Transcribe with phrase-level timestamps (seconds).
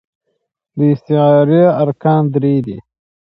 [0.77, 2.77] د استعارې ارکان درې دي.